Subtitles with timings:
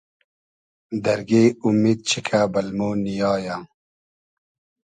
[1.03, 3.57] دئرگݷ اومید چیکۂ بئل مۉ نییایۂ